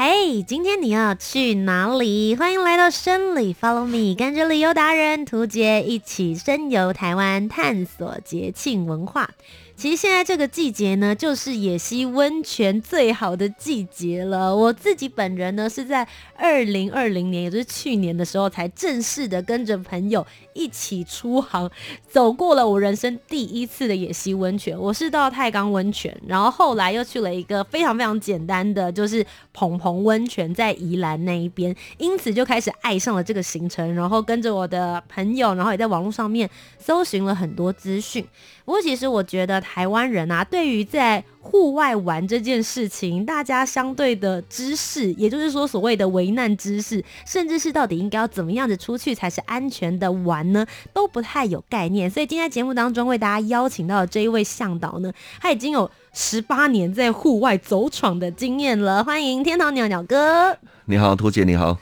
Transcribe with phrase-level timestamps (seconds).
[0.00, 2.36] 嘿，今天你要去哪里？
[2.36, 9.30] 欢迎来到生理 Follow me，跟着旅游达人图杰一起深游台湾，探索节庆文化。
[9.78, 14.56] 其实现在这个季节呢，就是野溪温泉最好的季节了。
[14.56, 21.70] 我自己本人呢，是在二零二零年，也就是去年的时候，才正式的跟着朋友一起出航，
[22.10, 24.76] 走过了我人生第一次的野溪温泉。
[24.76, 38.26] 我是到太钢温泉，然后后来又去了一个非常非常简单的，就是澎澎温泉，在宜兰那一边，因此就开始爱上了这个行程，然后跟着我的朋友，然后也在网络上面搜寻了很多资讯。
[38.64, 52.10] 不过，其实我觉得台湾人啊，对于在户外玩这件事情，大家相对的知识，也就是说所谓的危难知识，甚至是到底应该要怎么样子出去才是安全的玩呢，都不太有概念。
[52.10, 59.04] 所以今天节目当中为大家邀请到的这一位向导呢，他已经有十八年在户外走闯的经验了。
[59.04, 60.56] 欢迎天堂鸟鸟哥。
[60.86, 61.76] 你好，兔姐，你好。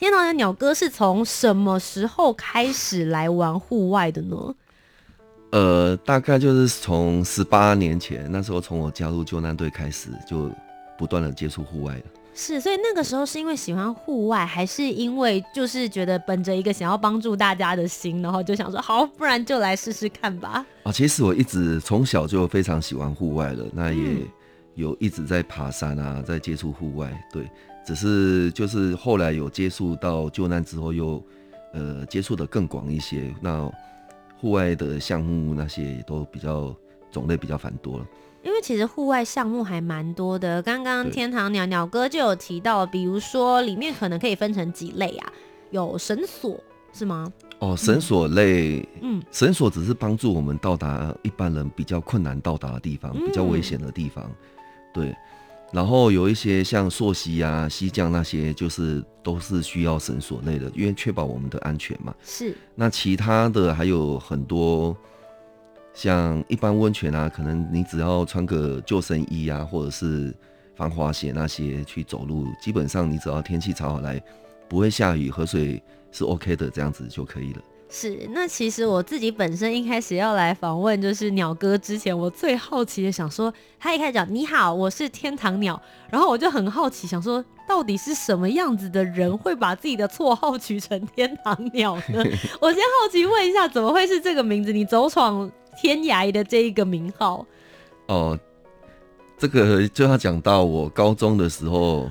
[0.00, 4.54] 天堂鸟鸟哥是从什么时候开始来玩户外的呢？
[5.50, 10.50] 呃，大概就是从十八年前，那时候从我加入救难队开始，就
[10.96, 12.02] 不断的接触户外了。
[12.32, 20.64] 是，所以那个时候是因为喜欢户外，还是因为就是觉得本着一个想要帮助大家的心，然后就想说好，不然就来试试看吧。
[20.84, 24.18] 啊，其实我一直从小就非常喜欢户外了，那也
[24.76, 27.12] 有一直在爬山啊，在接触户外。
[27.32, 27.50] 对，
[27.84, 31.24] 只是就是后来有接触到救难之后又，又
[31.74, 33.34] 呃接触的更广一些。
[33.40, 33.70] 那
[34.40, 36.74] 户外的项目那些也都比较
[37.10, 38.06] 种类比较繁多了，
[38.42, 40.62] 因为其实户外项目还蛮多的。
[40.62, 45.30] 刚刚天堂鸟鸟哥就有提到，比如说里面可能可以分成几类啊，
[45.70, 46.58] 有绳索
[46.94, 47.30] 是吗？
[47.58, 54.34] 哦，绳索类，嗯，绳索只是帮助我们到达一般人比较困难到达的地方，比较危险的地方，嗯、
[54.94, 55.16] 对。
[55.72, 62.14] 然后有一些像溯溪啊、溪降那些，就是都是需要绳索类的，因为确保我们的安全嘛。
[62.24, 62.56] 是。
[62.74, 64.96] 那其他的还有很多，
[65.94, 70.34] 像一般温泉啊，可能你只要穿个救生衣啊，或者是
[70.74, 74.20] 防滑鞋那些去走路，基本上你只要天气潮好来，
[74.68, 75.80] 不会下雨，河水
[76.10, 77.62] 是 OK 的，这样子就可以了。
[77.92, 92.24] 是，那其实我自己本身一开始要来访问，就是鸟哥之前，我最好奇的想说，他一开始讲你好，我是天堂鸟，然后我就很好奇，想说到底是什么样子的人会把自己的绰号取成天堂鸟呢？
[92.62, 94.72] 我先好奇问一下，怎么会是这个名字？
[94.72, 97.44] 你走闯天涯的这一个名号？
[98.06, 98.38] 哦，
[99.36, 102.08] 这个就要讲到我高中的时候。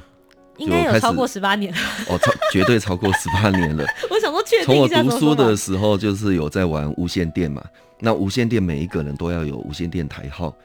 [0.57, 1.73] 应该有超过十八年
[2.09, 3.86] 哦，超绝对超过十八年了。
[4.10, 7.64] 我想说，确定从我读书的时候就是有在玩无线电嘛。
[8.00, 10.56] 那无线电每一个人都要有无线电台号。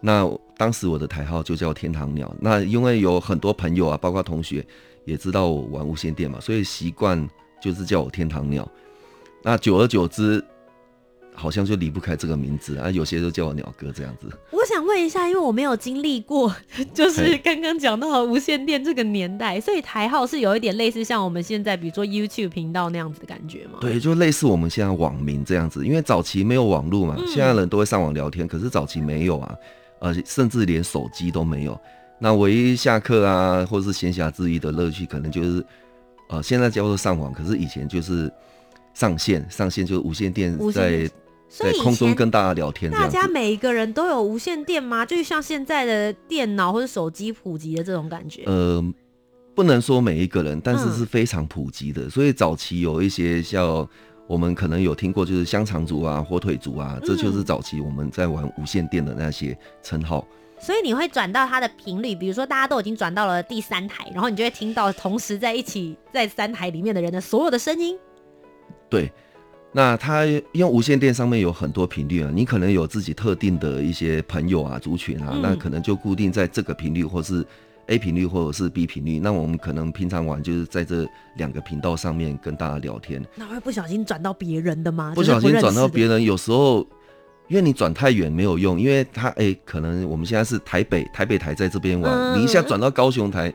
[0.00, 2.34] 那当时我的台号就叫天堂鸟。
[2.40, 4.64] 那因为有很多朋友啊，包括同学
[5.04, 7.28] 也知道我玩无线电嘛，所以习惯
[7.60, 8.66] 就是叫我天堂鸟。
[9.42, 10.44] 那久而久之。
[11.34, 14.28] 好像就离不开这个名字啊，有些都叫我鸟哥这样子。
[14.50, 16.54] 我想问一下，因为我没有经历过，
[16.92, 23.78] 就是刚刚讲到的无线电这个年代，所以台号是有一点类似像我们现在，比如说 YouTube 频道那样子的感觉吗？
[23.80, 29.54] 对，就类似我们现在网名这样子，因为早期没有网络嘛，现在人都会上网聊天，可是早期没有啊，
[30.00, 31.78] 呃，甚至连手机都没有。
[32.18, 35.64] 那唯一下课啊，或是闲暇之余的乐趣，可能就是
[36.28, 38.30] 呃，现在叫做上网，可是以前就是
[38.94, 41.10] 上线，上线就是无线电在。
[41.52, 45.04] 在空中跟大家聊天，大家每一个人都有无线电吗？
[45.04, 48.44] 就像现在的电脑或者手机普及的这种感觉？
[48.46, 48.80] 呃，
[49.52, 52.02] 不能说每一个人，但是是非常普及的。
[52.02, 53.84] 嗯、所以早期有一些像
[54.28, 60.24] 我们可能有听过，就是香肠族啊、火腿族啊，这就是早期我们在玩无线电的那些称号。
[60.60, 67.98] 所以你会转到它的频率，比如说大家都已经转到了第三台，然后你就会听到同时在一起在三台里面的人的所有的声音。
[68.90, 69.10] 对。
[69.72, 77.46] 那它因为无线电上面有很多频率啊，你可能有自己特定的一些朋友啊、族群啊，嗯、那可能就固定在这个频率，或是
[77.86, 79.20] A 频率，或者是 B 频率。
[79.20, 81.06] 那我们可能平常玩就是在这
[81.36, 83.24] 两个频道上面跟大家聊天。
[83.36, 85.12] 那会不小心转到别人的吗？
[85.14, 86.84] 不小心转到别人，有时候
[87.46, 93.52] 因为你转太远没有用，因为他哎、欸，可能我们现在是台北，台北台在这边玩，嗯、你一下转到高雄台，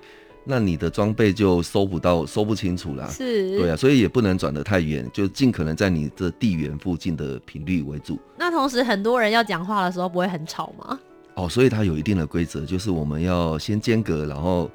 [0.47, 3.07] 那你的装备就收不到，收不清楚啦。
[3.07, 8.19] 是，对啊，所以也不能转得太远，就尽可能在你这地缘附近的频率为主。
[8.37, 10.99] 那同时，很多人要讲话的时候，不会很吵吗？
[11.33, 14.69] 哦，所以它有一定的规则，就是我们要先间隔，然后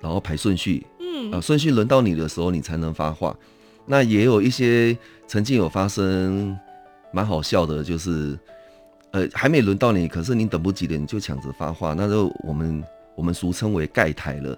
[0.00, 3.36] 然后排顺序，嗯，啊，顺序轮到你的时候，你才能发话。
[3.84, 4.96] 那也有一些
[5.26, 6.56] 曾经有发生
[7.12, 8.38] 蛮好笑的，就是
[9.10, 12.82] 呃还没轮到你，可是你等不及了，你就抢着发话，那就我们
[13.16, 14.56] 我们俗称为盖台了。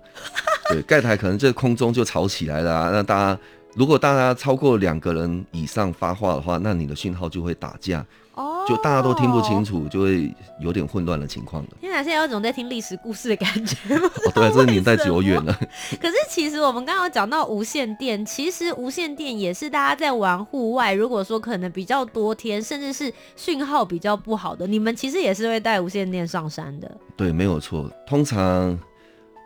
[0.69, 2.91] 对，盖台可能在空中就吵起来了啊。
[2.91, 3.41] 那大家
[3.75, 8.58] 如果大家超过两个人以上发话的话，那你的讯号就会打架哦。
[8.69, 10.31] 就大家都听不清楚，就会
[10.61, 11.69] 有点混乱的情况了。
[11.81, 14.11] 天哪，现在有种在听历史故事的感觉吗？
[14.27, 15.59] 哦，对，这 年代久远了。
[15.99, 26.91] 可是其实我们刚刚讲到无线电，其实无线电也是大家在玩户外，如果说可能比较多天，甚至是讯号比较不好的，你们其实也是会带无线电上山的。
[27.17, 27.91] 对，没有错。
[28.07, 28.79] 通常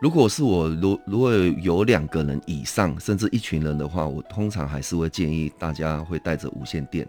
[0.01, 1.31] 如果是我，如如果
[1.61, 7.07] 有两个人以上，甚至一群人的话，我通常还是会建议大家会带着无线电。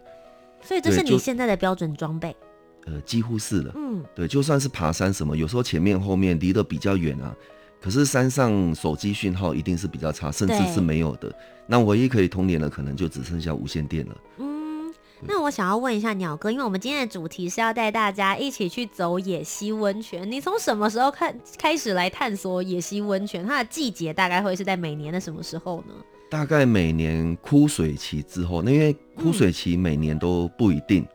[0.66, 2.34] 所以这是你现在的标准装备，
[2.86, 3.72] 呃，几乎是了。
[3.76, 7.34] 嗯，对，就算是爬山什么，有时候前面后面离得比较远啊，
[7.80, 11.32] 可是山上手机讯号一定是比较差，甚至是没有的。
[11.66, 14.16] 那唯一可以通联的，可能就只剩下无线电了。
[14.38, 14.53] 嗯，
[15.22, 23.46] 那我想要问一下鸟哥，因为我们今天的主题是要带大家一起去走野溪温泉，你从什么时候看开始来探索野溪温泉？
[23.46, 25.94] 它的季节大概会是在每年的什么时候呢？
[26.30, 31.08] 大概每年枯水期之后，那因为枯水期每年都不一定，嗯、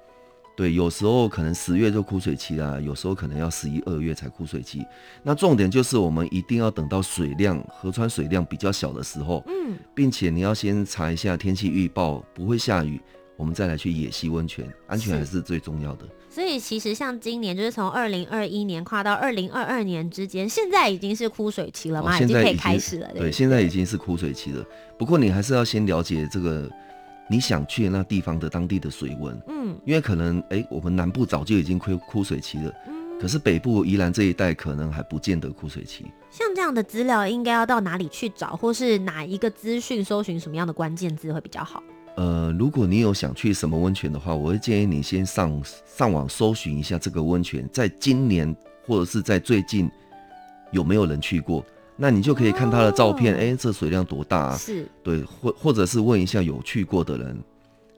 [0.56, 4.86] 对，有时候可能十月就枯水期啦，有时候可能要十一二月才枯水期。
[5.22, 13.02] 那重点就是我们一定要等到水量河川水量比较小的时候，嗯，并且你要先查一下天气预报，不会下雨，
[13.40, 16.06] 我们再来去野溪温泉，安全还是最重要的。
[16.30, 22.18] 所以其实像今年就是从二零二一年跨到二零二二年之间，现在已经是枯水期了吗？
[22.18, 23.08] 哦、已经可以开始了。
[23.14, 24.64] 对，对，现在已经是枯水期了。
[24.98, 26.70] 不过你还是要先了解这个
[27.30, 36.06] 你想去的那地方的当地的水温，嗯，因为可能哎、欸，我们南部早就已经枯枯水期了，嗯，可是北部宜兰这一带可能还不见得枯水期。
[36.30, 41.82] 像这样的资料应该要到哪里去找，或是哪一个资讯搜寻什么样的关键字会比较好？
[42.20, 48.54] 呃，如果你有想去什么温泉的话，我会建议你先上上网搜寻一下这个温泉，在今年
[48.86, 49.90] 或者是在最近
[50.74, 54.58] 有没有人去过，那你就可以看他的照片，哎、哦欸，这水量多大啊？
[54.58, 57.40] 是，对，或或者是问一下有去过的人，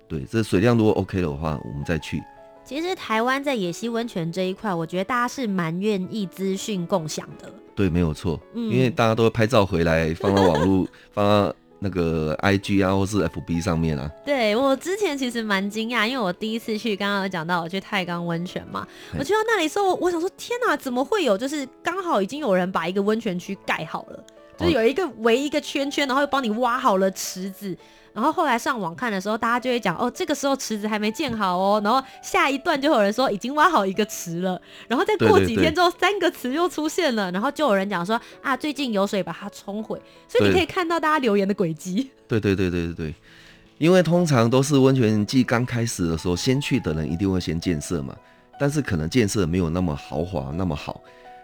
[0.07, 2.21] 对，这水量如果 OK 的话，我们再去。
[2.63, 7.51] 其实台湾在野溪温泉这一块，我觉得大家是蛮愿意资讯共享的。
[7.74, 11.56] 对，没有错，嗯，因为大家都会拍照回来放到网络， 放到。
[11.83, 18.88] 那个 I G 啊，或是 F B 上面啊，对，我之前其实蛮惊讶，因为我第一次去，刚刚有讲到我去太钢温泉嘛，
[19.18, 21.36] 我去到那里的时候，我我想说，天哪，怎么会有？
[21.36, 24.24] 就是刚好已经有人把一个温泉区盖好了，
[24.60, 27.75] 就是有一个围一个圈圈，然后又帮你挖好了池子。
[28.13, 31.81] 然后后来上网看的时候，大家就会讲哦，这个时候池子还没建好哦。
[31.84, 34.62] 然后下一段就有人说已经挖好一个池了。
[34.88, 37.31] 然后再过几天之后，三个池又出现了。
[37.31, 40.02] 然后就有人讲说啊，最近有水把它冲毁。
[40.28, 42.12] 所以你可以看到大家留言的轨迹。
[42.28, 43.16] 对对对对对对，
[43.78, 48.16] 因为通常都是温泉季刚开始的时候，先去的人一定会先建设嘛。
[48.60, 51.02] 但是可能建设没有那么豪华那么好。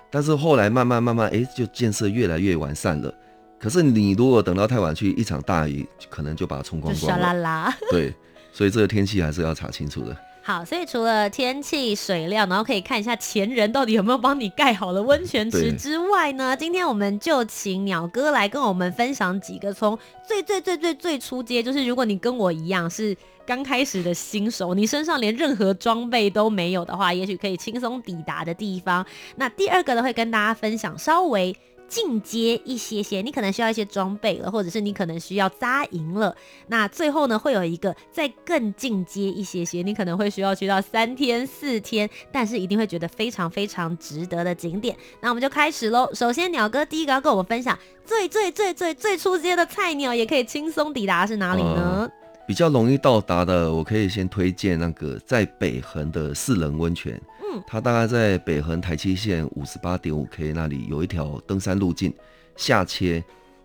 [0.10, 3.14] 但是后来慢慢慢慢，哎，就建设越来越完善了。
[3.60, 7.34] 可是你如果等到太晚去，一场大雨可能就把它冲光光了。
[7.34, 7.78] 啦啦。
[7.90, 8.14] 对，
[8.54, 10.16] 所以这个天气还是要查清楚的。
[10.44, 23.14] 好，所以除了天气、水量，然后可以看一下前人到底有没有帮你盖好了温泉池之外呢，今天我们就请鸟哥来跟我们分享几个从最最最最最初阶，就是如果你跟我一样是
[23.46, 29.06] 刚开始的新手，你身上连任何装备都没有的话，也许可以轻松抵达的地方。
[29.36, 31.54] 那第二个呢，会跟大家分享稍微。
[31.88, 36.36] 进阶一些些，你可能需要一些装备了，或者是你可能需要扎营了。
[36.68, 44.96] 那最后呢，会有一个再更进阶一些些，你可能会需要去到三天四天，但是一定会觉得非常非常值得的景点。
[45.22, 46.10] 那我们就开始喽。
[46.14, 52.10] 首先，鸟哥第一个要跟我们分享最最最最最初阶的菜鸟也可以轻松抵达是哪里呢？
[52.48, 57.22] 比较容易到达的，我可以先推荐那个在北横的四人温泉。
[57.42, 62.14] 嗯它大概在北横台七线五十八点五 K 那里有一条登山路径，
[62.56, 63.24] 下切，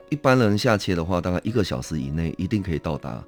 [0.09, 3.23] 一般人下切的话，大概一个小时以内一定可以到达。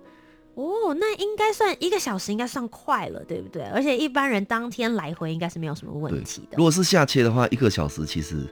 [0.54, 3.62] 哦，那应该算一个小时，应该算快了，对不对？
[3.64, 6.56] 而且一般人当天来回应该是没有什么问题的。
[6.56, 8.46] 如果是下切的话，一个小时其实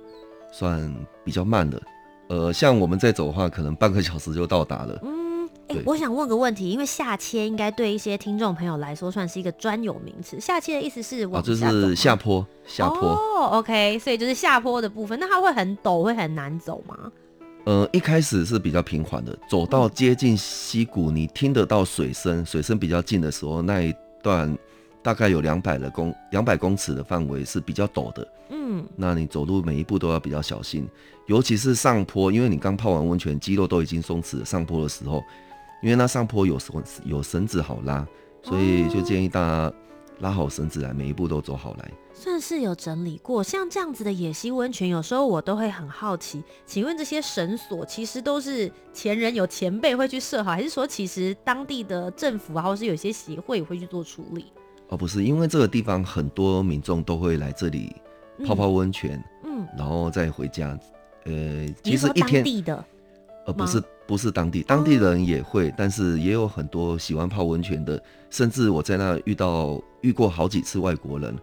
[0.52, 0.94] 算
[1.24, 1.80] 比较慢的。
[2.28, 4.98] 呃，像我们在走的话，可能半个小时就到达了。
[5.02, 5.21] 嗯，
[5.68, 10.38] 哎、欸，我想问个问题，因为下切应该对一些听众朋友来说算是一个专有名词。
[10.40, 11.56] 下切的意思是往是
[11.94, 13.10] 下坡，下坡。
[13.10, 17.10] 哦，OK，所以就是下坡的部分，那它会很陡，会很难走吗？
[17.64, 24.58] 呃，一开始是比较平缓的，走到接近溪谷，你听得到水声，水声比较近的时候，那一段
[25.00, 28.26] 大概有两百的公两百公尺的范围是比较陡的。
[28.50, 30.88] 嗯，那你走路每一步都要比较小心，
[31.26, 34.44] 尤其是上坡，因为你刚泡完温泉，肌肉都已经松弛了。
[34.44, 35.22] 上坡的时候，
[35.82, 38.06] 因为那上坡有绳有绳子好拉，
[38.42, 39.72] 所以就建议大家
[40.20, 41.90] 拉好绳子来，每一步都走好来。
[42.14, 54.52] 算是有整理过，像这样子的野溪温泉，有时候我都会很好奇，请问这些绳索其实都是前人有前辈会去设好，还是说其实当地的政府啊，或是有些协会也会去做处理？
[54.88, 57.96] 哦，不是，因为这个地方很多民众都会来这里
[58.46, 60.78] 泡泡温泉，嗯，然后再回家。
[61.24, 62.84] 呃，其实一天当地的，
[63.46, 71.34] 呃，不是不是当地，当地人也会，哦，但是也有很多喜欢泡温泉的，甚至我在那遇到遇过好几次外国人。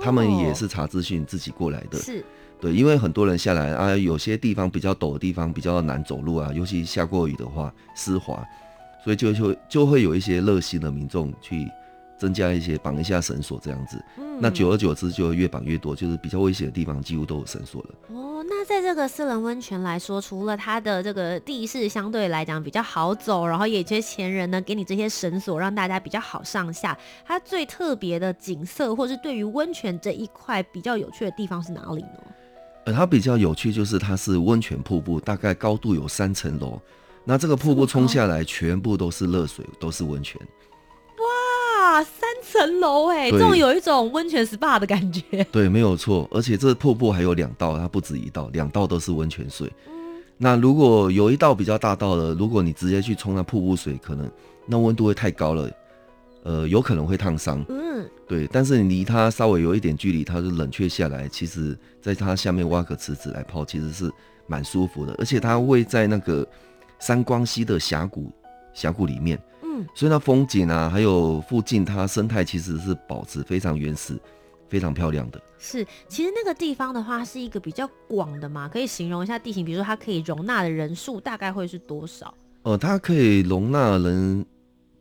[0.00, 2.24] 他们也是查资讯自己过来的，是。
[2.60, 8.46] 对，因为很多人下来啊，有些地方比较陡的地方比较难走路啊，尤其下过雨的话湿滑，
[9.02, 11.66] 所以就就就会有一些热心的民众去
[12.18, 17.88] 增加一些绑一下绳索这样子，嗯，那久而久之就会越绑越多，就是比较危险的地方几乎都有绳索了。
[18.08, 26.96] 哦那在这个私人温泉来说，除了它的这个地势相对来讲比较好走，然后也有些前人呢给你这些绳索，让大家比较好上下。
[27.24, 32.20] 它最特别的景色，或是对于温泉这一块比较有趣的地方是哪里呢？
[32.84, 36.78] 呃，它比较有趣就是它是温泉瀑布，大概高度有三层楼。
[37.24, 40.38] 那这个瀑布冲下来，全部都是热水，都是温泉。
[41.94, 45.22] 哇，三层楼哎，这种有一种温泉 SPA 的感觉。
[45.52, 46.28] 对，没有错。
[46.32, 49.72] 而且这瀑布还有两道，它不止一道，两道都是温泉水。
[49.86, 49.92] 嗯。
[50.36, 54.28] 那如果有一道比较大道的，如果你直接去冲那瀑布水，可能
[54.66, 55.70] 那温度会太高了，
[56.42, 57.64] 呃，有可能会烫伤。
[57.68, 58.48] 嗯，对。
[58.48, 61.28] 但是你离它稍微有一点距离，它就冷却下来。
[61.28, 64.10] 其实，在它下面挖个池子来泡，其实是
[64.48, 65.14] 蛮舒服的。
[65.18, 66.44] 而且它会在那个
[66.98, 68.32] 三光溪的峡谷，
[68.72, 69.40] 峡谷里面。
[69.94, 74.18] 所以那风景啊，还有附近它生态其实是保持非常原始、
[74.68, 75.40] 非常漂亮的。
[75.58, 82.34] 是，其实那个地方的话是一个比较广的嘛，可以形容一下地形，比如说它可以容纳的人数大概会是多少？
[82.62, 84.44] 呃，它可以容纳人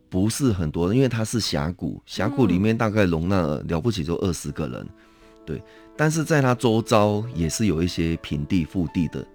[0.10, 4.89] 不是很多，因为它是峡谷，峡谷里面大概容纳了不起就二十个人，嗯，
[5.46, 5.63] 对。
[5.96, 9.25] 但是在它周遭也是有一些平地、腹地的。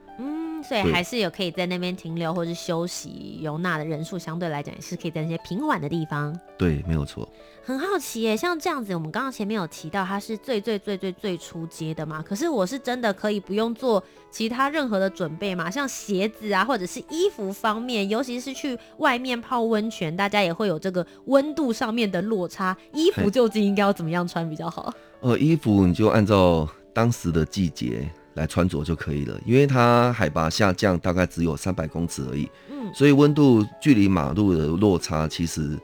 [0.68, 6.38] 所以还是有可以在那边停留或是休息，容纳的人数相对来讲也是可以在那些平缓的地方。
[6.58, 7.26] 对，没有错。
[7.64, 12.22] 很好奇耶，像这样子，我们刚刚前面有提到它是最最最最最初阶的嘛？
[12.22, 15.70] 可是我是真的可以不用做其他任何的准备嘛？
[15.70, 24.92] 像鞋子啊，或者是衣服方面，尤其是去外面泡温泉，大家也会有这个温度上面的落差，衣服究竟应该要怎么样穿比较好？
[25.20, 28.08] 呃，衣服你就按照当时的季节。
[28.38, 35.78] 来穿着就可以了，因为它海拔下降大概只有三百公尺而已，嗯，所以温度距离马路的落差其实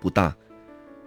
[0.00, 0.34] 不大。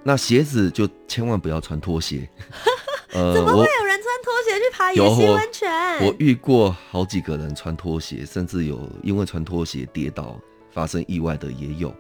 [0.03, 2.29] 那鞋子就千万不要穿拖鞋。
[3.13, 5.69] 呃，怎么会有人穿拖鞋去爬野溪温泉？
[6.01, 10.37] 我，我遇过好几个人穿拖鞋，甚至有因为穿拖鞋跌倒
[10.71, 11.93] 发生意外的也有。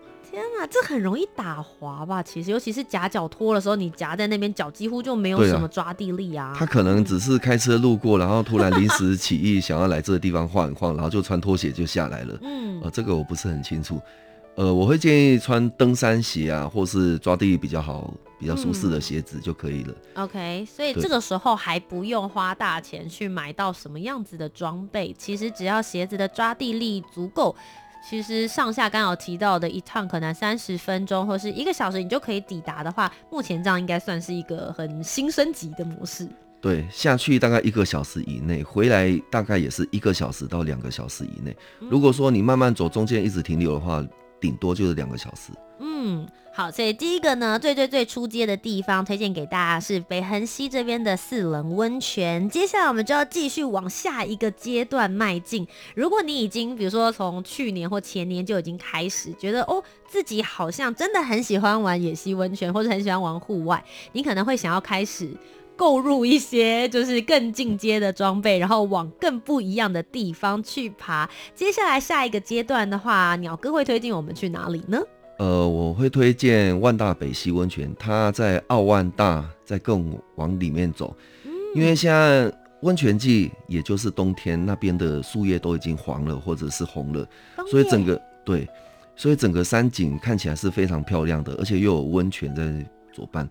[0.67, 2.21] 这很容易打滑吧？
[2.21, 6.53] 其实，尤其是夹脚拖的时候，你夹在那边，脚几乎就没有什么抓地力啊。
[6.57, 12.37] 他可能只是开车路过，然后突然临时起意想要来这个地方晃一晃，然后就穿拖鞋就下来了。
[12.41, 13.99] 嗯，呃，这个我不是很清楚。
[14.55, 19.95] 呃，我会建议穿登山鞋啊，或是抓地力比较好、比较舒适的鞋子就可以了。
[20.13, 20.23] 嗯。
[20.23, 27.55] OK，所以这个时候还不用花大钱去买到什么样子的装备，其实只要鞋子的抓地力足够。
[28.09, 36.27] 其实上下刚好提到的一趟可能三十分钟或是一个小时，你就可以抵达的话，目前这样应该算是一个很新升级的模式。
[36.59, 41.55] 对，下去大概一个小时以内，回来大概也是一个小时到两个小时以内。
[41.79, 44.05] 如果说你慢慢走，中间一直停留的话，
[44.39, 45.51] 顶多就是两个小时。
[46.03, 46.27] 嗯。
[46.55, 52.47] 好，所以第一个呢，最最最初街的地方推荐给大家是北横溪这边的四棱温泉。
[52.47, 55.67] 接下来我们就要继续往下一个阶段迈进。
[55.95, 65.27] 如果你已经，比如说从去年或前年就已经开始觉得哦，自己好像真的很喜欢玩野溪温泉，或者很喜欢玩户外，你可能会想要开始
[65.75, 71.27] 购入一些就是更进阶的装备，然后往更不一样的地方去爬。
[71.55, 75.01] 接下来下一个阶段的话，鸟哥会推荐我们去哪里呢？
[75.43, 87.27] 呃，我会推荐万大北溪温泉，它在澳万大，再更往里面走，嗯、因为现在温泉季，也就是冬天，那边的树叶都已经黄了或者是红了，
[87.69, 88.65] 所以整个对，
[89.17, 92.63] 所以整个山景看起来是非常漂亮的，而且又有温泉在
[93.11, 93.45] 左半。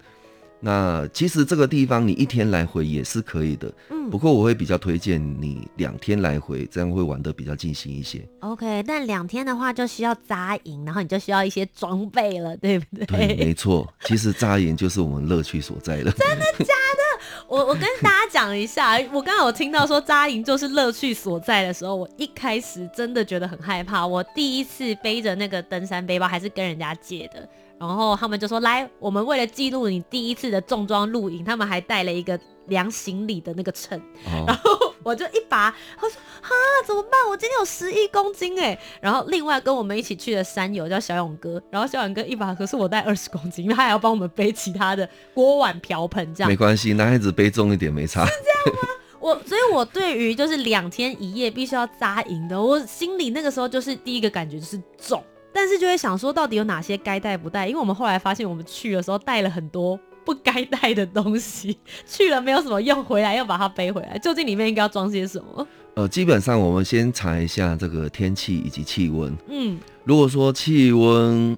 [0.64, 8.24] 那其实这个地方你一天来回也是可以的，嗯，不过我会比较推荐你两天来回，这样会玩得比较尽兴一些。
[8.40, 13.06] OK，但两天的话就需要扎营，然后你就需要一些装备了，对不对？
[13.06, 16.12] 对，没错，其实扎营就是我们乐趣所在了。
[16.16, 17.02] 真的假的？
[17.48, 24.06] 我我跟大家讲一下，我刚刚有听到说扎营就是乐趣所在的时候，我一开始真的觉得很害怕。
[24.06, 27.48] 我第一次背着那个登山背包还是跟人家借的。
[27.82, 33.98] 然后他们就说：“来，我们为了记录你第一次的重装露营，他们还带了一个量行李的那个秤。
[34.26, 36.54] 哦、然后我就一拔，他说：‘哈，
[36.86, 37.28] 怎么办？
[37.28, 48.24] 我今天有十一公斤哎！’然后另外跟我们一起去的山友叫小勇哥，然后小勇哥一拔，可是我带二十公斤，因为他还要帮我们背其他的锅碗瓢盆，这样没关系，男孩子背重一点没差。
[48.24, 48.88] 是这样吗？
[49.18, 55.20] 我所以，我对于就是两天一夜必须要扎营的，我心里那个时候就是第一个感觉就是重。”
[55.52, 57.66] 但是就会想说，到底有哪些该带不带？
[57.68, 64.18] 因为我们后来发现，我们去的时候带了很多不该带的东西， 去了没有什么用，回来又把它背回来。
[64.18, 65.66] 究竟里面应该要装些什么？
[65.94, 69.36] 呃，基本上我们先查一下这个天气以及气温。
[69.48, 71.54] 嗯，如果说气温，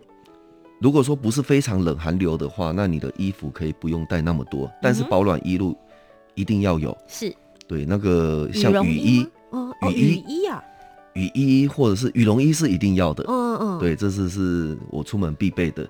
[0.81, 5.77] 如果说不是非常冷寒流的话，那你的衣服可以不用带那么多，但是保暖衣物
[6.35, 6.97] 一定要有。
[7.07, 7.33] 是，
[7.69, 10.63] 对，那个像雨衣，哦，雨衣，雨衣啊。
[11.15, 15.89] 雨衣或者是羽绒衣是一定要的，嗯嗯，对，这是是我出门必备的。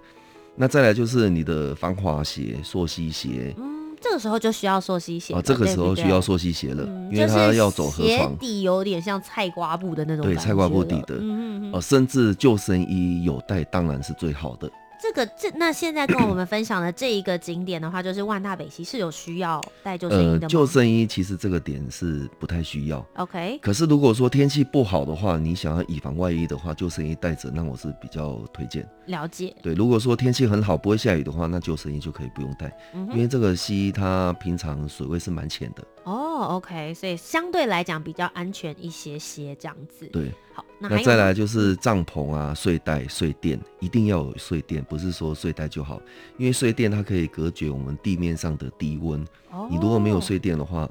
[0.56, 14.70] 那再来就是你的防滑鞋、溯溪鞋，嗯，这个时候就需要溯溪鞋啊，这个时候需要溯溪鞋了，因为它要走河床，鞋底有点像菜瓜布的那种，对，菜瓜布底的，嗯嗯嗯，甚至救生衣有带当然是最好的。
[15.04, 20.38] 这个这那现在跟我们分享的这一个景点的话，就是万大北溪是有需要带救生衣的吗？
[20.40, 23.04] 呃，救生衣其实这个点是不太需要。
[23.16, 23.58] OK。
[23.60, 28.88] 可是如果说天气不好的话，你想要以防万一的话，救生衣带着，那我是比较推荐。
[29.04, 29.54] 了解。
[29.62, 35.84] 对，如果说天气很好，不会下雨的话，那救生衣就可以不用带，嗯、因为这个溪它平常水位是蛮浅的。
[36.04, 40.06] 哦，OK，所以相对来讲比较安全一些些这样子。
[40.06, 40.32] 对。
[40.52, 46.00] 好，那，那再来就是帐篷啊、睡袋、睡垫，一定要有睡垫，不是说睡袋就好，
[46.38, 49.20] 因为睡垫它可以隔绝我们地面上的低温。
[49.50, 49.66] 哦。
[49.70, 50.88] 你如果没有睡垫的话，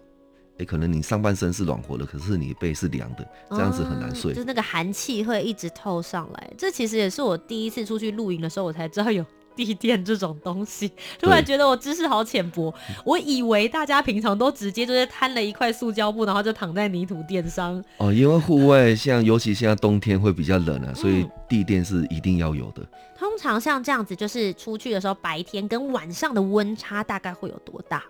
[0.54, 4.34] 哎、欸，可能你上半身是暖和的，可是你背是凉的，这样子很难睡。
[4.34, 6.54] 嗯、就是那个寒气会一直透上来。
[6.58, 9.26] 这其实也是我第一次出去露营的时候，我才知道有。
[9.56, 12.74] 地垫这种东西， 突然觉得我知识好浅薄。
[13.06, 17.84] 我以为大家平常都直接就是摊了一块塑胶布，然后就躺在泥土垫上。
[17.98, 22.82] 哦，因为户外像尤其现在冬天会比较冷啊，所以地垫是一定要有的。
[22.82, 22.88] 嗯。
[23.18, 28.04] 通常像这样子，就是出去的时候，白天跟晚上的温差大概会有多大？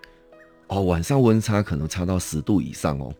[0.66, 3.14] 哦，晚上温差可能差到十度以上哦。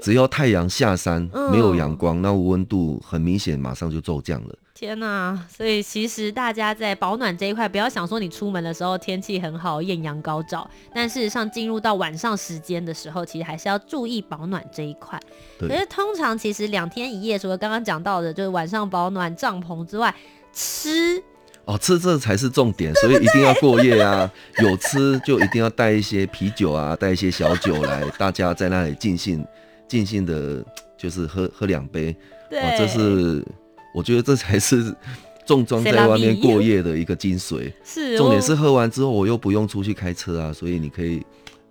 [0.00, 4.54] 只要太阳下山，没有阳光，嗯、那温度很明显马上就骤降了。
[4.82, 5.46] 天呐、啊！
[5.48, 15.20] 所以其实大家在保暖这一块，不要想说你出门的时候天气很好，艳阳高照，但事实上进入到晚上时间的时候，其实还是要注意保暖这一块。
[15.56, 20.12] 可是通常其实两天一夜，除了刚刚讲到的，就是晚上保暖帐篷之外，
[20.52, 21.22] 吃
[21.64, 24.28] 哦，吃这才是重点，所以一定要过夜啊！
[24.64, 29.46] 有吃就一定要带一些啤酒啊，带一些小酒来，大家在那里尽兴
[29.86, 30.60] 尽兴的，
[30.98, 32.16] 就是喝喝两杯。
[32.50, 33.46] 对，哦、这是。
[33.94, 34.94] 我觉得这才是
[35.46, 37.72] 重装在外面过夜的一个精髓。
[37.84, 41.20] 是，重点是喝完之后我又不用出去开车啊，所以你可以，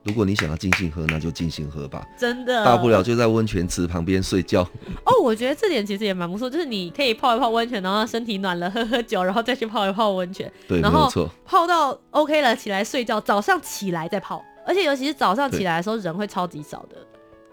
[0.03, 2.05] 如果你想要尽兴喝，那就尽兴喝吧。
[2.19, 4.61] 真的，大不了就在温泉池旁边睡觉。
[5.05, 10.51] 哦，我觉得这点其实也蛮不错，就是你可以泡一泡温泉，然后身体暖了，喝喝酒，然后再去泡一泡温泉。
[10.67, 11.29] 对，然后没错。
[11.45, 14.43] 泡到 OK 了，起来睡觉，早上起来再泡。
[14.67, 16.97] 而且尤其是早上起来的时候，人会超级少的。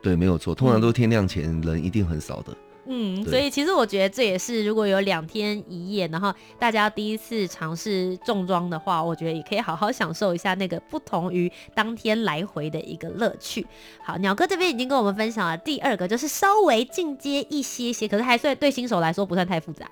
[0.03, 2.57] 对，没有错，通常都天亮前人一定很少的。
[2.91, 13.67] 嗯，所以其实我觉得这也是，如果有两天一夜，然后大家第一次尝试重装的话，我觉得也可以好好享受一下那个不同于当天来回的一个乐趣。
[14.03, 19.87] 好，鸟哥这边已经跟我们分享了第二个，就是稍微进阶一些些，可是还算对新手来说不算太复杂。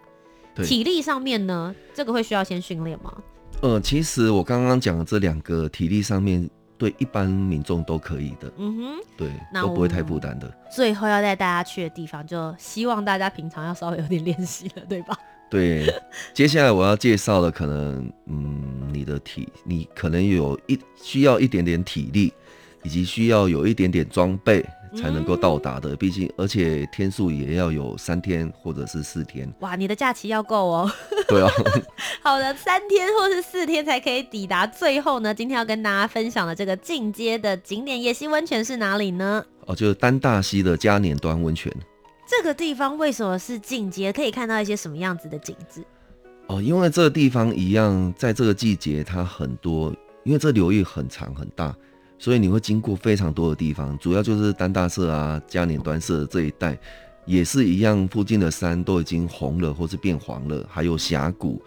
[0.64, 3.12] 体力上面呢，这个会需要先训练吗？
[3.61, 6.49] 呃，其实我刚刚讲的这两个体力上面。
[6.79, 8.83] 对一般民众都可以的，嗯哼，
[9.17, 10.53] 对，都不会太负担的。
[10.71, 15.17] 最后要带大家去的地方，就希望大家平常要稍微有点练习了，对吧？
[15.49, 15.87] 对，
[16.35, 22.33] 接下来我要介绍的可能，嗯，你的体，你可能有一需要一点点体力，
[22.83, 24.65] 以及需要有一点点装备。
[24.97, 29.53] 才能够到达的，毕竟而且天数也要有三天或者是四天。
[29.61, 30.91] 哇，你的假期要够哦。
[31.29, 31.51] 对啊。
[32.23, 34.67] 好的，三天或是四天才可以抵达。
[34.67, 39.45] 最后呢，今天要跟大家分享的这个进阶的景点——野溪温泉是哪里呢？
[39.67, 41.73] 哦，就是丹大溪的嘉年端温泉。
[42.29, 44.13] 这个地方为什么是进阶？
[44.13, 45.85] 可以看到一些什么样子的景致？
[46.49, 51.75] 哦，因为这个地方一样，在这个季节它很多，因为这流域很长很大，
[52.19, 56.79] 所以你会经过非常多的地方，主要就是丹大社啊、嘉年端社这一带，
[57.25, 61.61] 也是一样，附近的山都已经红了或是变黄了，还有峡谷，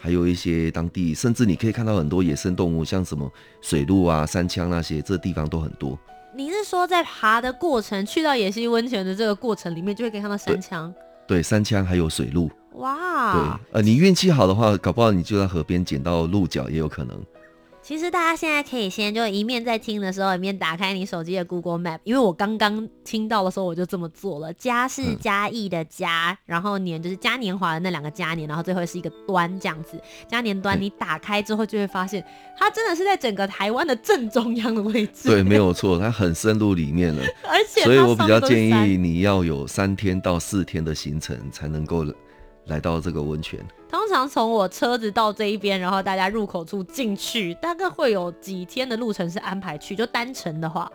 [0.00, 5.98] 还有一些当地，甚至你可以看到很多野生动物，像什么水鹿啊、山枪那些，这地方都很多。
[6.34, 10.90] 你是说在爬的过程，去到野溪温泉的这个过程里面，就会可以看到山羌？
[11.26, 12.50] 对，山枪还有水鹿。
[12.76, 17.22] 哇，对，呃，你运气好的话，搞不好你就在河边捡到鹿角也有可能。
[17.82, 24.52] 其实大家现在可以先就一面在听的时候，一面打开你手机的 Google Map，因为我刚刚听到的时候我就这么做了。
[24.52, 30.00] 嘉是嘉义的嘉，嗯、然后年就是嘉年华的那两个嘉年，然后最后是一个端这样子。
[30.28, 32.24] 嘉年端你打开之后就会发现，
[32.56, 35.28] 它真的是在整个台湾的正中央的位置。
[35.28, 37.24] 对，没有错，它很深入里面了。
[37.42, 42.06] 而且，所以我比较建议你要有三天到四天的行程才能够。
[42.66, 49.96] 来到这个温泉，通常从我车子到这一边，然后大家入口处进去，大概会有几天的路程是安排去？
[49.96, 50.90] 就单程的话，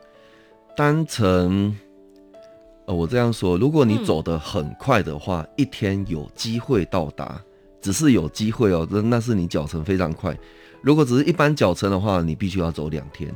[0.75, 1.77] 单程，
[2.86, 7.41] 呃，我这样说，如果你走得很快的话，嗯、一天有机会到达，
[7.82, 10.36] 只是有机会哦，那那是你脚程非常快。
[10.82, 13.34] 如果只是一般脚程的话，你必须要走两天。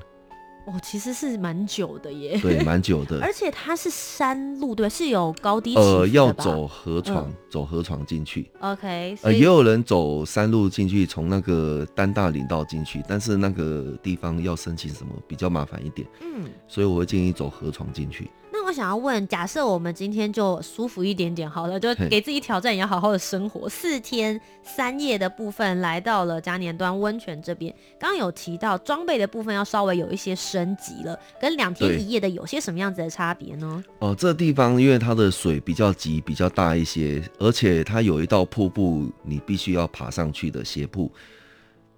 [0.65, 8.49] 哦，其实是蛮久的耶，对， 蛮久的，而且它是山路，对，是有高低呃，要走河床，嗯、走河床进去。
[8.59, 18.29] OK，呃，也有人走山路进去，从那个丹大林道进去，但是那个地方要申请什么比较麻烦一点，嗯，所以我会建议走河床进去。
[18.71, 23.67] 我想要问，假设我们今天就舒服一点点好了，就给自己挑战，也要好好的生活。
[23.67, 33.83] 四天三夜的部分来到了嘉年端温泉这边，刚刚有提到装备的部分要稍微有一些升级了，跟两天一夜的有些什么样子的差别呢？
[33.99, 41.11] 哦，这地方因为它的水比较急，比较大一些，而且它有一道瀑布，你必须要爬上去的斜坡，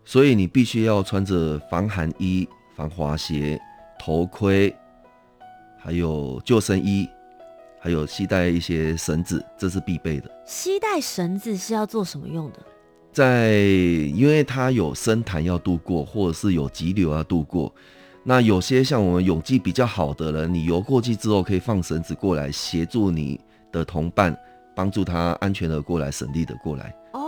[0.03, 3.61] 所以你必须要穿着防寒衣、防滑鞋、
[3.99, 4.75] 头盔。
[5.83, 7.09] 还有救生衣，
[7.77, 10.31] 还有携带一些绳子，这是必备的。
[10.45, 12.59] 携带绳子是要做什么用的？
[13.11, 17.69] 在，因为它有深潭要渡过，或者是有急流要渡过。
[18.23, 23.37] 那有些像我们泳技比较好的人，你游过去之后，可以放绳子过来协助你
[23.69, 24.33] 的同伴，
[24.73, 26.95] 帮助他安全的过来，省力的过来。
[27.11, 27.22] 哦，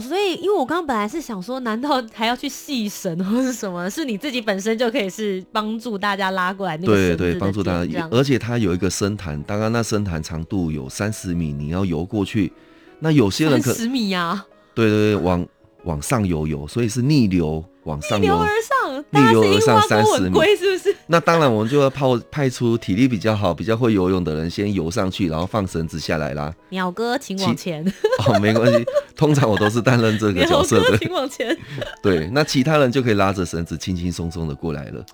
[0.00, 3.88] 所以因为我刚刚本来是想说，难道还要去系绳或是什么？
[3.88, 6.92] 是你自己本身就可以是帮助大家拉过来那个？
[6.92, 8.08] 对对，帮助大家。
[8.10, 12.52] 而且它有一个深潭，刚刚那深潭长度有三十米，你要游过去。
[12.98, 14.46] 那有些人可十米呀、啊？
[14.74, 15.46] 对对对，往
[15.84, 17.64] 往上游游，所以是逆流。
[17.84, 18.77] 往上游，逆流而上
[19.10, 20.94] 三十米，是不是？
[21.06, 26.52] 那当然，我们就要派派出体力比较好、比较会游泳的人，先游上去，然后放绳子下来啦。
[26.70, 27.84] 鸟哥，请往前。
[28.26, 28.84] 哦，没关系，
[29.16, 30.98] 通常我都是担任这个角色 的。
[30.98, 31.56] 请往前。
[32.02, 35.04] 对，那其他人就可以拉着绳子，轻轻松松的过来了。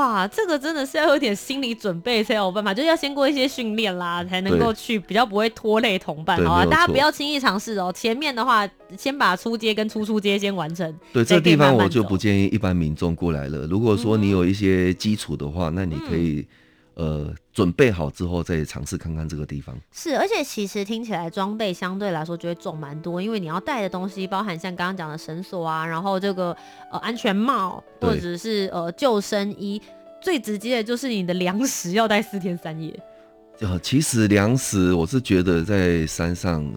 [0.00, 6.64] 哇，这个真的是要有点心理准备才有办法，就是要先过一些训练啦，才能够去比较不会拖累同伴，好吧？
[6.64, 7.92] 大家不要轻易尝试哦。
[7.94, 10.90] 前面的话，先把出街跟出出街先完成。
[11.12, 13.66] 对，这个地方我就不建议一般民众过来了。
[13.66, 16.46] 如果说你有一些基础的话，嗯、那你可以。
[17.00, 19.74] 呃，准备好之后再尝试看看这个地方。
[19.90, 26.54] 是，而且其实听起来装备相对来说就会重蛮多，因为你要带的东西包含像刚刚讲的绳索啊，然后这个
[26.92, 29.80] 呃安全帽，或者是呃救生衣，
[30.20, 32.94] 最直接的就是你的粮食要带四天三夜。
[33.60, 36.70] 呃，其实粮食我是觉得在山上，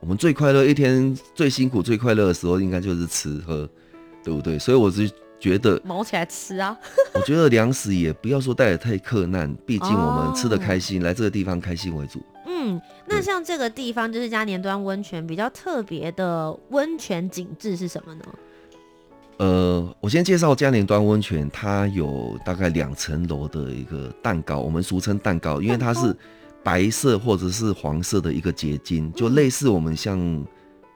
[0.00, 3.66] 我们最快乐一天最辛苦最快乐的时候，应该就是吃喝，
[4.22, 4.58] 对不对？
[4.58, 5.10] 所以我是。
[5.42, 6.78] 觉得毛起来吃啊！
[7.14, 12.22] 我觉得粮食也不要说带得太克难，毕竟我们吃得开心，哦、来这个地方开心为主。
[12.46, 18.24] 嗯，那像这个地方就是嘉年端温泉比较特别的温泉景致是什么呢？
[19.38, 26.16] 呃，我先介绍嘉年端温泉，它有大概两层楼的一个蛋糕，我们俗称蛋糕，因为它是
[26.62, 30.46] 白色或者是黄色的一个结晶，就类似我们像、嗯、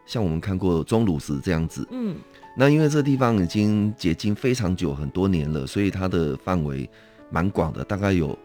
[0.07, 1.85] 像我们看过钟乳石这样子。
[1.91, 2.15] 嗯。
[2.59, 6.89] 那因为这地方已经结晶非常久很多年了，所以它的范围
[7.31, 8.37] 蛮广的，大概有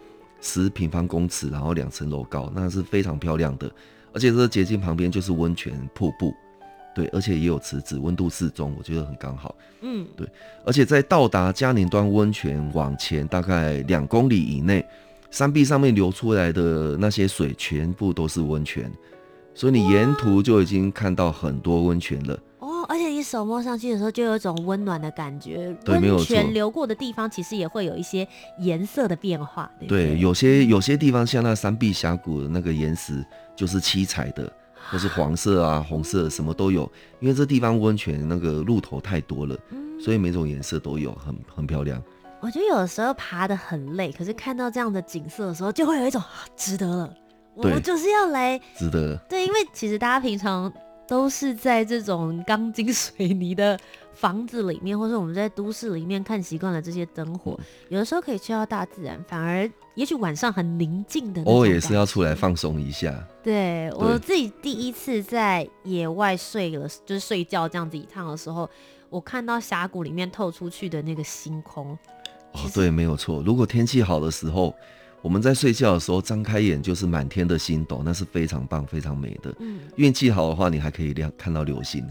[0.42, 3.72] 十平方公尺，然后两层楼高，那是非常漂亮的。
[4.14, 6.34] 而且这个结晶旁边就是温泉瀑布，
[6.94, 9.56] 对，而且也有池子，温度适中，我觉得很刚好。
[9.82, 10.28] 嗯，对。
[10.66, 14.86] 而且在到达嘉年端温泉往前大概两公里以内，
[15.30, 18.92] 山壁上面流出来的那些水全部都是温泉，
[19.56, 22.38] 所以你沿途就已经看到很多温泉了。
[23.22, 25.76] 手摸上去的时候，就有一种温暖的感觉。
[25.88, 28.28] 温泉流过的地方，其实也会有一些
[28.60, 29.70] 颜色的变化。
[29.80, 34.52] 对，对，对，有些有些地方像那三壁峡谷的那个岩石，就是七彩的，
[34.90, 36.90] 或是黄色啊、红色什么都有。
[37.20, 39.58] 因为这地方温泉那个鹿头太多了，
[40.04, 42.02] 所以每种颜色都有，很很漂亮。
[42.40, 46.22] 我觉得有的时候爬的很累，可是看到这样的景色的时候，就会有一种
[46.56, 47.14] 值得了。
[47.54, 49.16] 我就是要来，值得。
[49.30, 50.72] 对，因为其实大家平常
[51.12, 53.78] 都是在这种钢筋水泥的
[54.14, 61.44] 房子里面，或者我们在都市里面看习惯了这些灯火，嗯，有的时候可以去到大自然，反而也许晚上很宁静的。
[61.44, 63.12] 偶尔也是要出来放松一下。
[63.44, 68.70] 对，对我自己第一次在野外睡了，就是睡觉这样子一趟的时候，
[69.10, 71.92] 我看到峡谷里面透出去的那个星空。
[72.54, 73.44] 哦，对，没有错。
[73.46, 74.74] 如果天气好的时候，
[75.22, 79.54] 我们在睡觉的时候张开眼就是满天的星斗，那是非常棒、非常美的。
[79.60, 82.06] 嗯，运气好的话，你还可以亮看到流星。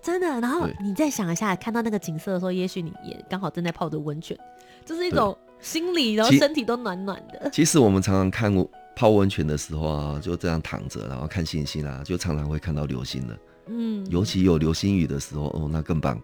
[0.00, 4.38] 真的，然后你再想一下，看到那个景色的时候，也许你也刚好正在泡着温泉，
[4.84, 7.50] 就是一种心里然后身体都暖暖的。
[7.52, 8.54] 其实我们常常看
[8.94, 13.36] 泡温泉的时候啊，就这样躺着，然后看星星啊，就常常会看到流星了。
[13.66, 16.16] 嗯，尤其有流星雨的时候，哦，那更棒。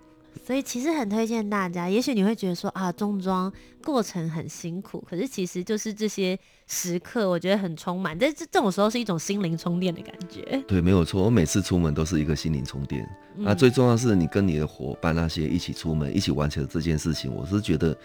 [0.45, 3.53] 所以其实很推荐大家，也许你会觉得说啊，中装
[3.85, 8.18] 过程很辛苦，可是其实就是这些时刻，我觉得很充满。
[8.18, 10.62] 这这种时候是一种心灵充电的感觉。
[10.66, 11.23] 对，没有错。
[11.23, 13.09] 我每次出门都是一个心灵充电。
[13.37, 17.97] 那、嗯啊、最重要的是你跟你的伙伴那些一起出门，一起完成这件事情，我是觉得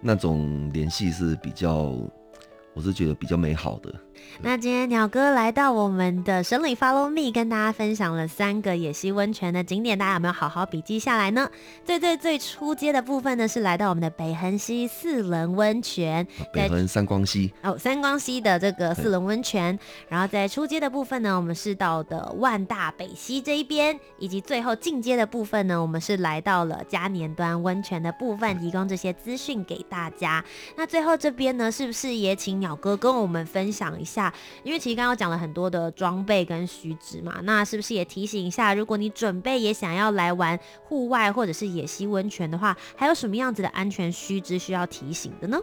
[0.00, 1.94] 那种联系是比较。
[2.74, 3.90] 我是觉得比较美好的。
[4.42, 11.48] 那今天鸟哥来到我们的神里 Follow Me，跟大家分享了三个野溪温泉的景点，大家有没有好好笔记下来呢？
[11.84, 19.78] 最最最初阶的部分呢，是来到我们的北横溪四轮温泉，北横三光溪哦，三光溪的这个四轮温泉。
[20.08, 30.44] 然后在初阶的部分呢，我们是到的万大北溪这一边，以及最后进阶的部分呢，我们是来到了嘉年端温泉的部分，提供这些资讯给大家。
[30.76, 45.58] 那最后这边呢，是不是也请鸟哥跟我们分享一下，因为其实刚刚讲了很多的装备跟须知嘛，那是不是也提醒一下，如果你准备也想要来玩户外或者是野溪温泉的话，还有什么样子的安全须知需要提醒的呢？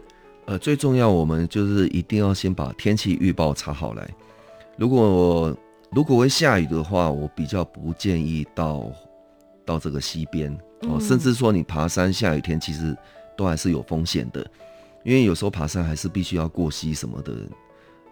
[0.46, 4.08] 呃，最重要，我们就是一定要先把天气预报查好来。
[4.78, 5.58] 如果
[5.92, 8.92] 如果会下雨的话，我比较不建议到
[9.66, 12.94] 到这个溪边哦，甚至说你爬山下雨天，其实
[13.38, 14.46] 都还是有风险的。
[15.06, 17.34] 因为有时候爬山还是必须要过溪什么的，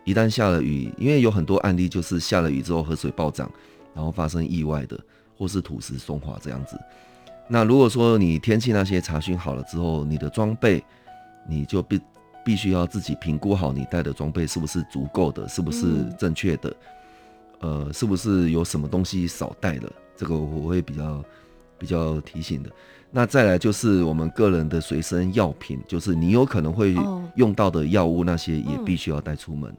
[0.03, 3.51] 一旦下了雨，因为有很多案例就是下了雨之后河水暴涨，
[3.93, 4.99] 然后发生意外的，
[5.37, 6.79] 或是土石松滑这样子。
[7.47, 10.83] 那如果说你天气那些查询好了之后，你的装备
[11.47, 11.99] 你就必
[12.45, 16.75] 必须要自己评估好你带的装备是不是足够的，是不是正确的，
[17.59, 21.23] 呃，是不是有什么东西少带了，这个我会比较
[21.77, 22.69] 比较提醒的。
[23.13, 26.95] 那再来就是我们个人的随身药品，就是你有可能会
[27.35, 29.69] 用到的药物，那些也必须要带出门。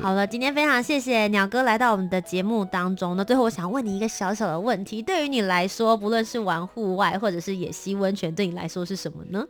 [0.00, 3.16] 好了，今天非常谢谢鸟哥来到我们的节目当中。
[3.16, 9.44] 那最后我想问你一个小小的问题：对于你来说，不论是玩户外或者是野溪温泉，对你来说是什么呢？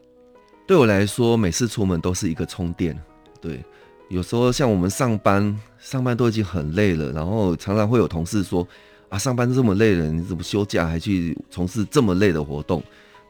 [0.67, 2.99] 对我来说，每次出门都是一个充电。
[3.39, 3.63] 对，
[4.09, 8.67] 有时候像我们上班，上班都已经很累了，然后常常会有同事说
[9.11, 12.83] ：“啊，上班这么累了，你怎么休假还去从事这么累的活动？”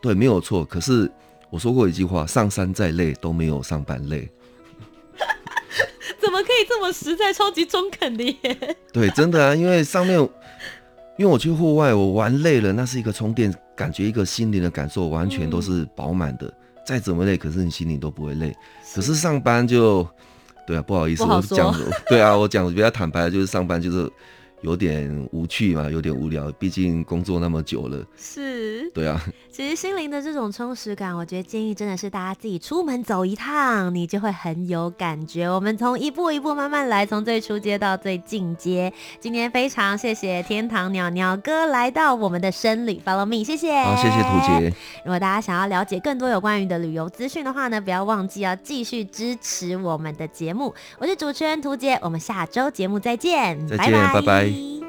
[0.07, 0.65] 对，没有错。
[0.65, 1.11] 可是
[1.51, 4.31] 我说过一句话：上山再累都没有上班累。
[6.23, 8.77] 怎么可以这么实在、超级中肯的耶？
[8.93, 10.17] 对，真的啊，因为上面，
[11.19, 16.47] 因为我去户外，我玩累了，那是一个充电，感觉一个心灵的感受，完全都是饱满的。
[16.47, 16.55] 嗯、
[16.87, 18.55] 再怎么累，可是你心里都不会累。
[18.85, 20.09] 是，可是上班就，
[20.69, 21.75] 对啊，不好意思，我讲，
[22.09, 24.09] 对啊，我讲比较坦白，就是上班就是。
[24.63, 28.05] 有点无趣嘛，有点无聊，毕竟工作那么久了。
[28.17, 29.21] 是，对啊。
[29.51, 35.49] 其实心灵的这种充实感，我觉得建议真的是大家自己出门走一趟，你就会很有感觉。
[35.49, 38.93] 我们从一步一步慢慢来，从最初阶到最进阶。
[39.19, 43.81] 今天非常谢谢天堂鸟鸟哥来到我们的深旅，Follow me，谢谢。
[43.83, 44.75] 好，谢谢图杰。
[45.05, 50.75] 如果大家想要了解更多有关于的旅游资讯的话呢，不要忘记要继续支持我们的节目。
[50.99, 54.13] 我是主持人图杰，我们下周节目再见，再见，拜拜。
[54.13, 54.46] 拜拜。
[54.47, 54.86] 台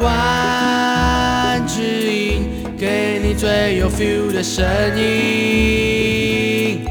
[0.00, 1.82] 湾之
[2.12, 2.44] 音
[2.78, 4.64] 给你最有 feel 的声
[4.96, 6.84] 音，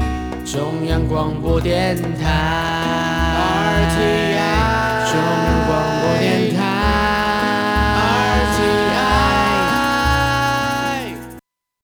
[0.44, 2.69] 中央广播电台。